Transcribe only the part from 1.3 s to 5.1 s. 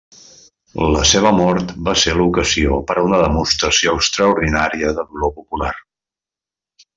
mort va ser l'ocasió per a una demostració extraordinària de